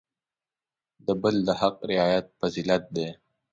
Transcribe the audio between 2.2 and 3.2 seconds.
فضیلت دی.